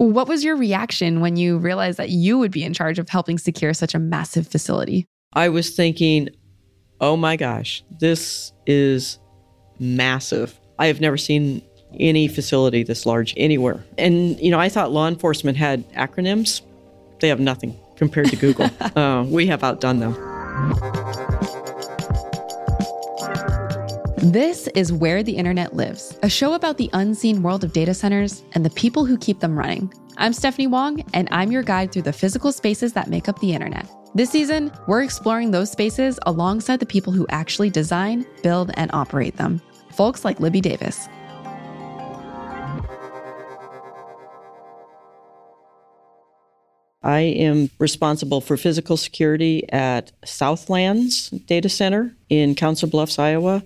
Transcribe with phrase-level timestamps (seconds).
[0.00, 3.36] What was your reaction when you realized that you would be in charge of helping
[3.36, 5.06] secure such a massive facility?
[5.34, 6.30] I was thinking,
[7.02, 9.18] oh my gosh, this is
[9.78, 10.58] massive.
[10.78, 11.60] I have never seen
[11.98, 13.84] any facility this large anywhere.
[13.98, 16.62] And, you know, I thought law enforcement had acronyms.
[17.20, 18.70] They have nothing compared to Google.
[18.96, 20.14] uh, we have outdone them.
[24.22, 28.42] This is Where the Internet Lives, a show about the unseen world of data centers
[28.52, 29.90] and the people who keep them running.
[30.18, 33.54] I'm Stephanie Wong, and I'm your guide through the physical spaces that make up the
[33.54, 33.88] internet.
[34.14, 39.38] This season, we're exploring those spaces alongside the people who actually design, build, and operate
[39.38, 39.62] them.
[39.92, 41.08] Folks like Libby Davis.
[47.02, 53.62] I am responsible for physical security at Southlands Data Center in Council Bluffs, Iowa,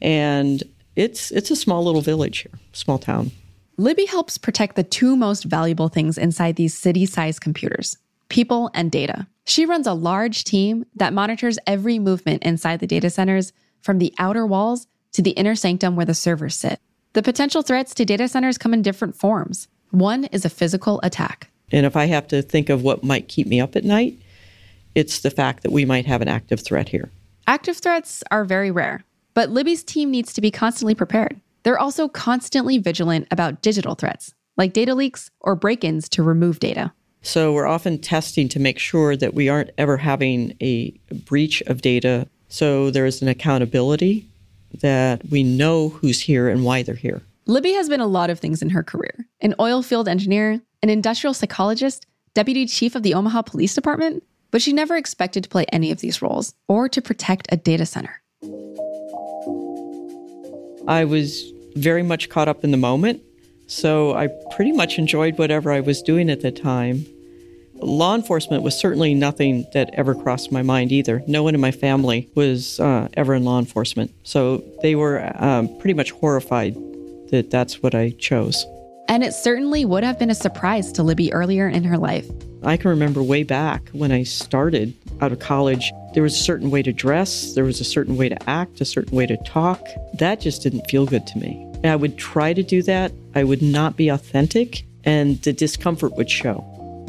[0.00, 0.62] and
[0.96, 3.30] it's it's a small little village here, small town.
[3.76, 7.96] Libby helps protect the two most valuable things inside these city-sized computers:
[8.28, 9.26] people and data.
[9.44, 14.12] She runs a large team that monitors every movement inside the data centers from the
[14.18, 16.80] outer walls to the inner sanctum where the servers sit.
[17.14, 19.68] The potential threats to data centers come in different forms.
[19.90, 21.50] One is a physical attack.
[21.72, 24.18] And if I have to think of what might keep me up at night,
[24.94, 27.10] it's the fact that we might have an active threat here.
[27.46, 29.04] Active threats are very rare,
[29.38, 31.40] but Libby's team needs to be constantly prepared.
[31.62, 36.58] They're also constantly vigilant about digital threats, like data leaks or break ins to remove
[36.58, 36.92] data.
[37.22, 40.90] So we're often testing to make sure that we aren't ever having a
[41.24, 42.26] breach of data.
[42.48, 44.26] So there is an accountability
[44.80, 47.22] that we know who's here and why they're here.
[47.46, 50.90] Libby has been a lot of things in her career an oil field engineer, an
[50.90, 55.64] industrial psychologist, deputy chief of the Omaha Police Department, but she never expected to play
[55.66, 58.20] any of these roles or to protect a data center.
[60.88, 63.20] I was very much caught up in the moment,
[63.66, 67.04] so I pretty much enjoyed whatever I was doing at the time.
[67.74, 71.22] Law enforcement was certainly nothing that ever crossed my mind either.
[71.26, 75.68] No one in my family was uh, ever in law enforcement, so they were um,
[75.78, 76.74] pretty much horrified
[77.30, 78.64] that that's what I chose.
[79.08, 82.26] And it certainly would have been a surprise to Libby earlier in her life.
[82.62, 86.70] I can remember way back when I started out of college, there was a certain
[86.70, 89.84] way to dress, there was a certain way to act, a certain way to talk.
[90.14, 91.64] That just didn't feel good to me.
[91.84, 96.30] I would try to do that, I would not be authentic, and the discomfort would
[96.30, 96.64] show,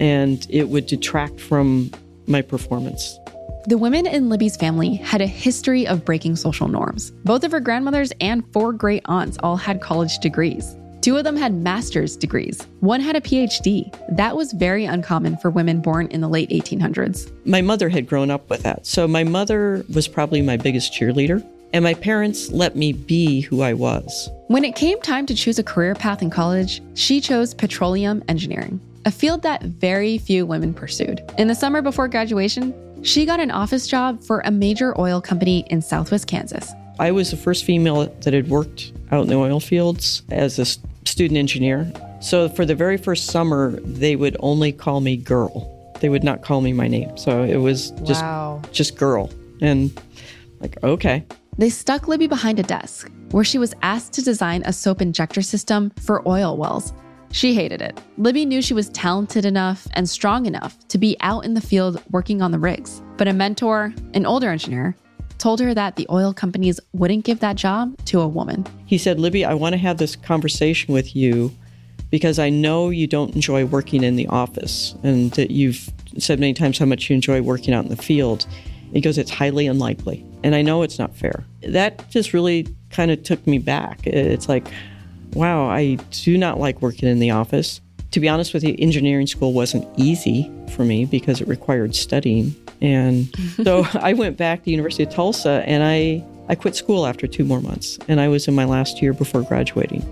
[0.00, 1.90] and it would detract from
[2.26, 3.18] my performance.
[3.66, 7.12] The women in Libby's family had a history of breaking social norms.
[7.24, 10.76] Both of her grandmothers and four great aunts all had college degrees.
[11.04, 12.66] Two of them had master's degrees.
[12.80, 13.94] One had a PhD.
[14.16, 17.30] That was very uncommon for women born in the late 1800s.
[17.44, 18.86] My mother had grown up with that.
[18.86, 23.60] So my mother was probably my biggest cheerleader, and my parents let me be who
[23.60, 24.30] I was.
[24.48, 28.80] When it came time to choose a career path in college, she chose petroleum engineering,
[29.04, 31.20] a field that very few women pursued.
[31.36, 32.72] In the summer before graduation,
[33.04, 36.72] she got an office job for a major oil company in southwest Kansas.
[36.98, 40.64] I was the first female that had worked out in the oil fields as a
[41.06, 41.90] student engineer.
[42.20, 45.70] So for the very first summer, they would only call me girl.
[46.00, 47.16] They would not call me my name.
[47.16, 48.62] So it was just Wow.
[48.72, 49.30] just girl.
[49.60, 49.90] And
[50.60, 51.24] like, okay.
[51.58, 55.42] They stuck Libby behind a desk where she was asked to design a soap injector
[55.42, 56.92] system for oil wells.
[57.30, 58.00] She hated it.
[58.16, 62.00] Libby knew she was talented enough and strong enough to be out in the field
[62.10, 63.02] working on the rigs.
[63.16, 64.96] But a mentor, an older engineer,
[65.38, 68.66] told her that the oil companies wouldn't give that job to a woman.
[68.86, 71.52] He said, Libby, I want to have this conversation with you
[72.10, 76.54] because I know you don't enjoy working in the office and that you've said many
[76.54, 78.46] times how much you enjoy working out in the field.
[78.92, 80.24] He goes, It's highly unlikely.
[80.44, 81.44] And I know it's not fair.
[81.62, 84.06] That just really kind of took me back.
[84.06, 84.66] It's like,
[85.34, 87.80] wow, I do not like working in the office.
[88.12, 92.54] To be honest with you, engineering school wasn't easy for me because it required studying.
[92.84, 93.34] And
[93.64, 97.44] so I went back to University of Tulsa and I, I quit school after two
[97.44, 97.98] more months.
[98.08, 100.02] And I was in my last year before graduating.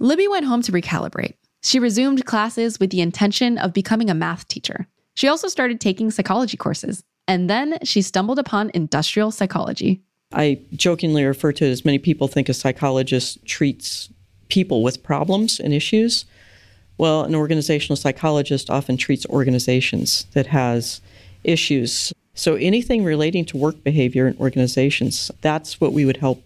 [0.00, 1.34] Libby went home to recalibrate.
[1.62, 4.88] She resumed classes with the intention of becoming a math teacher.
[5.14, 7.04] She also started taking psychology courses.
[7.28, 10.02] And then she stumbled upon industrial psychology.
[10.32, 14.10] I jokingly refer to it as many people think a psychologist treats
[14.48, 16.24] people with problems and issues.
[17.02, 21.00] Well, an organizational psychologist often treats organizations that has
[21.42, 22.12] issues.
[22.34, 26.44] So anything relating to work behavior in organizations, that's what we would help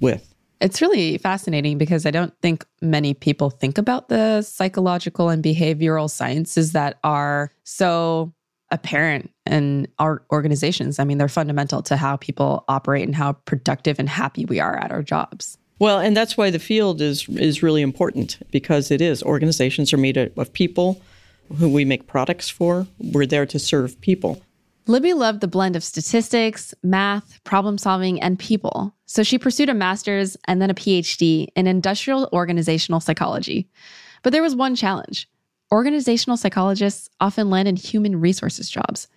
[0.00, 0.32] with.
[0.60, 6.08] It's really fascinating because I don't think many people think about the psychological and behavioral
[6.08, 8.32] sciences that are so
[8.70, 11.00] apparent in our organizations.
[11.00, 14.76] I mean, they're fundamental to how people operate and how productive and happy we are
[14.76, 15.58] at our jobs.
[15.78, 19.98] Well, and that's why the field is is really important because it is organizations are
[19.98, 21.00] made of people
[21.58, 22.86] who we make products for.
[22.98, 24.42] We're there to serve people.
[24.88, 28.94] Libby loved the blend of statistics, math, problem solving, and people.
[29.06, 33.68] So she pursued a master's and then a PhD in industrial organizational psychology.
[34.22, 35.28] But there was one challenge.
[35.72, 39.08] Organizational psychologists often land in human resources jobs.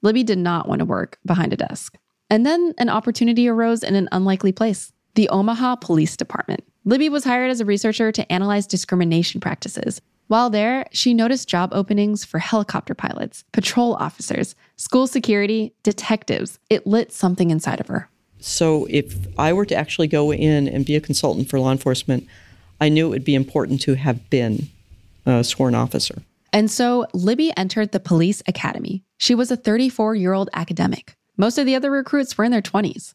[0.00, 1.96] Libby did not want to work behind a desk.
[2.30, 6.64] And then an opportunity arose in an unlikely place the Omaha Police Department.
[6.84, 10.00] Libby was hired as a researcher to analyze discrimination practices.
[10.28, 16.58] While there, she noticed job openings for helicopter pilots, patrol officers, school security, detectives.
[16.68, 18.08] It lit something inside of her.
[18.40, 22.26] So, if I were to actually go in and be a consultant for law enforcement,
[22.80, 24.68] I knew it would be important to have been
[25.26, 26.22] a sworn officer.
[26.52, 29.04] And so Libby entered the police academy.
[29.18, 31.16] She was a 34 year old academic.
[31.36, 33.14] Most of the other recruits were in their 20s.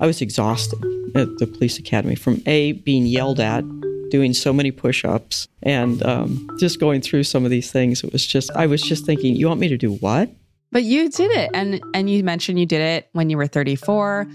[0.00, 0.82] I was exhausted
[1.14, 3.64] at the police academy from A, being yelled at,
[4.10, 8.02] doing so many push ups, and um, just going through some of these things.
[8.02, 10.30] It was just, I was just thinking, you want me to do what?
[10.72, 11.50] But you did it.
[11.52, 14.26] And, and you mentioned you did it when you were 34.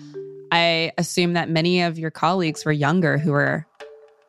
[0.51, 3.65] I assume that many of your colleagues were younger who were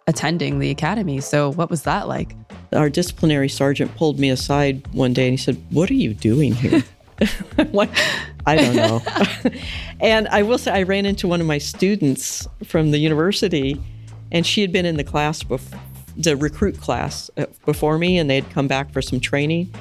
[0.06, 1.20] attending the academy.
[1.20, 2.34] So, what was that like?
[2.72, 6.54] Our disciplinary sergeant pulled me aside one day and he said, What are you doing
[6.54, 6.82] here?
[7.70, 7.90] what?
[8.46, 9.02] I don't know.
[10.00, 13.80] and I will say, I ran into one of my students from the university,
[14.30, 15.80] and she had been in the class before
[16.16, 19.72] the recruit class uh, before me, and they had come back for some training.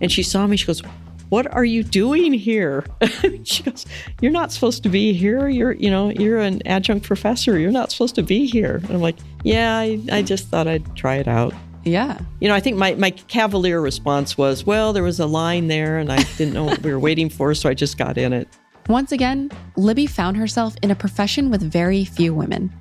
[0.00, 0.56] And she saw me.
[0.56, 0.82] She goes,
[1.28, 2.84] "What are you doing here?"
[3.44, 3.86] she goes,
[4.20, 5.48] "You're not supposed to be here.
[5.48, 7.58] You're, you know, you're an adjunct professor.
[7.58, 10.96] You're not supposed to be here." And I'm like, "Yeah, I, I just thought I'd
[10.96, 12.18] try it out." Yeah.
[12.40, 15.98] You know, I think my, my cavalier response was, well, there was a line there
[15.98, 18.48] and I didn't know what we were waiting for, so I just got in it.
[18.88, 22.72] Once again, Libby found herself in a profession with very few women,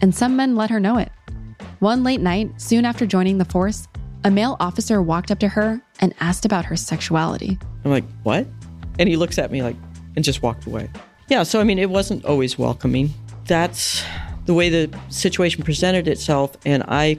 [0.00, 1.12] and some men let her know it.
[1.80, 3.86] One late night, soon after joining the force,
[4.24, 7.58] a male officer walked up to her and asked about her sexuality.
[7.84, 8.46] I'm like, what?
[8.98, 9.76] And he looks at me like,
[10.16, 10.90] and just walked away.
[11.28, 13.10] Yeah, so I mean, it wasn't always welcoming.
[13.44, 14.02] That's
[14.46, 17.18] the way the situation presented itself, and I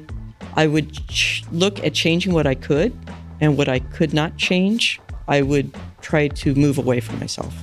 [0.54, 2.98] I would ch- look at changing what I could,
[3.40, 7.54] and what I could not change, I would try to move away from myself.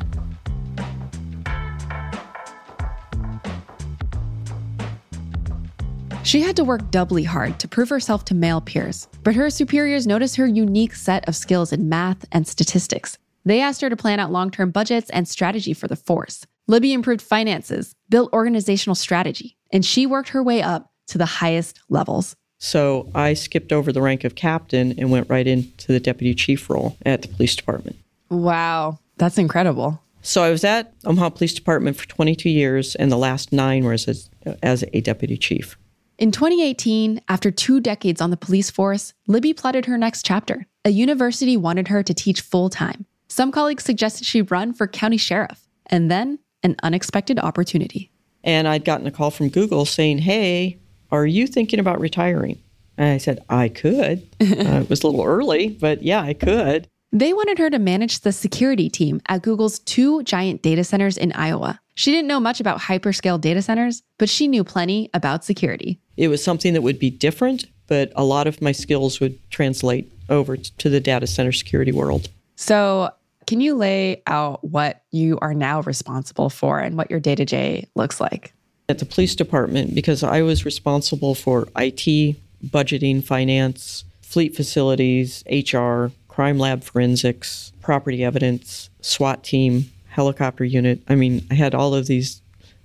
[6.25, 10.06] She had to work doubly hard to prove herself to male peers, but her superiors
[10.06, 13.17] noticed her unique set of skills in math and statistics.
[13.46, 16.44] They asked her to plan out long term budgets and strategy for the force.
[16.67, 21.81] Libby improved finances, built organizational strategy, and she worked her way up to the highest
[21.88, 22.37] levels.
[22.58, 26.69] So I skipped over the rank of captain and went right into the deputy chief
[26.69, 27.96] role at the police department.
[28.31, 30.02] Wow, that's incredible.
[30.22, 33.93] So I was at Omaha Police Department for 22 years, and the last nine were
[33.93, 34.28] as,
[34.62, 35.78] as a deputy chief.
[36.19, 40.66] In 2018, after two decades on the police force, Libby plotted her next chapter.
[40.84, 43.06] A university wanted her to teach full time.
[43.28, 48.10] Some colleagues suggested she run for county sheriff, and then an unexpected opportunity.
[48.43, 50.78] And I'd gotten a call from Google saying, Hey,
[51.10, 52.58] are you thinking about retiring?
[52.96, 54.26] And I said, I could.
[54.40, 56.88] uh, it was a little early, but yeah, I could.
[57.12, 61.32] They wanted her to manage the security team at Google's two giant data centers in
[61.32, 61.81] Iowa.
[61.94, 66.00] She didn't know much about hyperscale data centers, but she knew plenty about security.
[66.17, 70.12] It was something that would be different, but a lot of my skills would translate
[70.29, 72.29] over to the data center security world.
[72.56, 73.10] So,
[73.46, 77.46] can you lay out what you are now responsible for and what your day to
[77.46, 78.53] day looks like?
[78.88, 86.06] At the police department because I was responsible for IT, budgeting, finance, fleet facilities, HR,
[86.28, 91.02] crime lab forensics, property evidence, SWAT team, helicopter unit.
[91.08, 92.40] I mean, I had all of these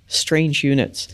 [0.06, 1.08] strange units.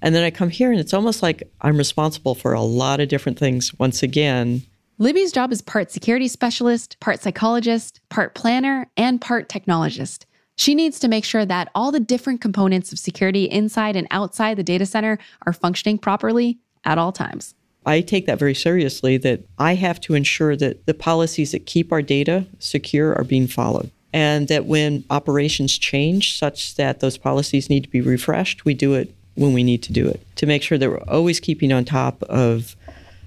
[0.00, 3.08] And then I come here and it's almost like I'm responsible for a lot of
[3.08, 4.62] different things once again.
[4.98, 10.24] Libby's job is part security specialist, part psychologist, part planner, and part technologist.
[10.56, 14.56] She needs to make sure that all the different components of security inside and outside
[14.56, 17.54] the data center are functioning properly at all times.
[17.84, 21.92] I take that very seriously that I have to ensure that the policies that keep
[21.92, 23.90] our data secure are being followed.
[24.12, 28.94] And that when operations change such that those policies need to be refreshed, we do
[28.94, 31.84] it when we need to do it to make sure that we're always keeping on
[31.84, 32.74] top of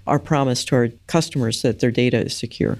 [0.07, 2.79] our promise to our customers that their data is secure.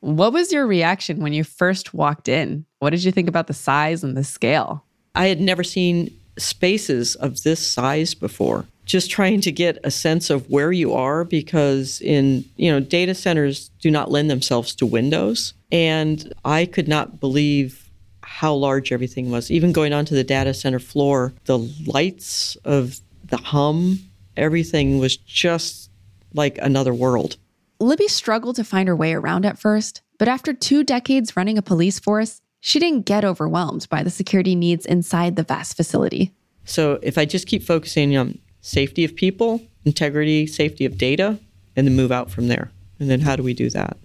[0.00, 2.64] What was your reaction when you first walked in?
[2.78, 4.84] What did you think about the size and the scale?
[5.14, 8.66] I had never seen spaces of this size before.
[8.84, 13.14] Just trying to get a sense of where you are because in, you know, data
[13.14, 17.90] centers do not lend themselves to windows and I could not believe
[18.22, 19.50] how large everything was.
[19.50, 23.98] Even going onto the data center floor, the lights of the hum,
[24.36, 25.90] everything was just
[26.34, 27.36] like another world.
[27.80, 31.62] Libby struggled to find her way around at first, but after two decades running a
[31.62, 36.32] police force, she didn't get overwhelmed by the security needs inside the vast facility.
[36.64, 41.38] So if I just keep focusing on safety of people, integrity, safety of data,
[41.76, 42.72] and then move out from there.
[42.98, 43.96] And then how do we do that?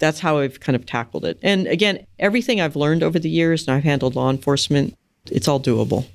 [0.00, 1.38] That's how I've kind of tackled it.
[1.40, 4.96] And again, everything I've learned over the years, and I've handled law enforcement,
[5.30, 6.06] it's all doable.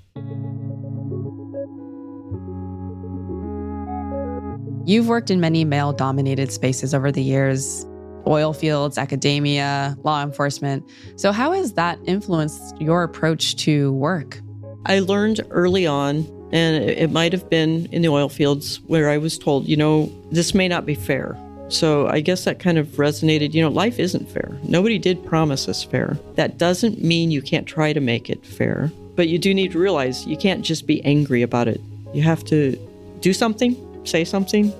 [4.85, 7.85] You've worked in many male dominated spaces over the years
[8.27, 10.87] oil fields, academia, law enforcement.
[11.15, 14.41] So, how has that influenced your approach to work?
[14.85, 19.17] I learned early on, and it might have been in the oil fields where I
[19.17, 21.37] was told, you know, this may not be fair.
[21.69, 23.53] So I guess that kind of resonated.
[23.53, 24.55] You know, life isn't fair.
[24.63, 26.19] Nobody did promise us fair.
[26.35, 29.79] That doesn't mean you can't try to make it fair, but you do need to
[29.79, 31.81] realize you can't just be angry about it.
[32.13, 32.77] You have to
[33.21, 33.75] do something,
[34.07, 34.73] say something,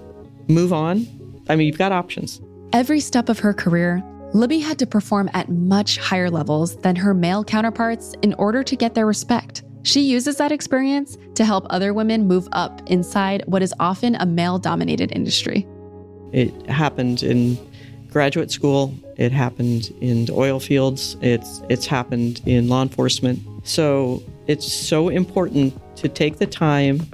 [0.47, 1.07] move on.
[1.49, 2.41] I mean, you've got options.
[2.73, 4.03] Every step of her career,
[4.33, 8.75] Libby had to perform at much higher levels than her male counterparts in order to
[8.75, 9.63] get their respect.
[9.83, 14.25] She uses that experience to help other women move up inside what is often a
[14.25, 15.67] male dominated industry.
[16.33, 17.57] It happened in
[18.09, 23.39] graduate school, it happened in the oil fields, it's, it's happened in law enforcement.
[23.63, 27.07] So it's so important to take the time,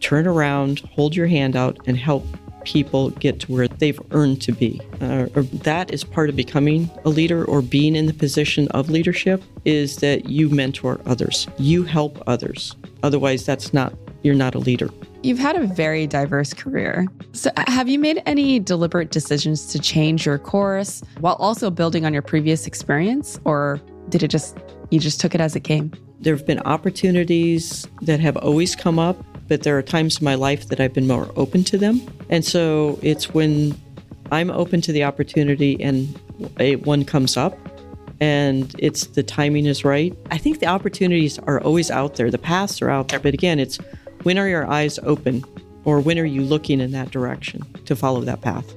[0.00, 2.26] turn around, hold your hand out, and help
[2.64, 4.80] people get to where they've earned to be.
[5.00, 5.26] Uh,
[5.62, 9.96] that is part of becoming a leader or being in the position of leadership is
[9.96, 11.46] that you mentor others.
[11.58, 12.76] You help others.
[13.02, 14.90] Otherwise that's not you're not a leader.
[15.22, 17.06] You've had a very diverse career.
[17.32, 22.12] So have you made any deliberate decisions to change your course while also building on
[22.12, 23.80] your previous experience or
[24.10, 24.58] did it just
[24.90, 25.92] you just took it as it came?
[26.20, 29.16] There have been opportunities that have always come up
[29.50, 32.00] but there are times in my life that I've been more open to them.
[32.28, 33.76] And so it's when
[34.30, 36.18] I'm open to the opportunity and
[36.60, 37.58] a, one comes up
[38.20, 40.16] and it's the timing is right.
[40.30, 42.30] I think the opportunities are always out there.
[42.30, 43.18] The paths are out there.
[43.18, 43.78] But again, it's
[44.22, 45.44] when are your eyes open
[45.84, 48.72] or when are you looking in that direction to follow that path?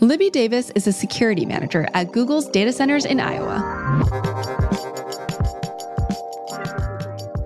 [0.00, 4.25] Libby Davis is a security manager at Google's data centers in Iowa.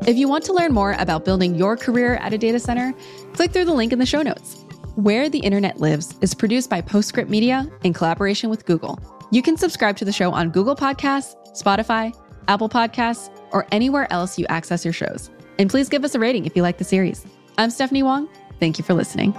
[0.06, 2.94] If you want to learn more about building your career at a data center,
[3.34, 4.64] click through the link in the show notes.
[4.94, 8.98] Where the Internet Lives is produced by Postscript Media in collaboration with Google.
[9.30, 12.16] You can subscribe to the show on Google Podcasts, Spotify,
[12.48, 15.30] Apple Podcasts, or anywhere else you access your shows.
[15.58, 17.26] And please give us a rating if you like the series.
[17.58, 18.26] I'm Stephanie Wong.
[18.58, 19.34] Thank you for listening.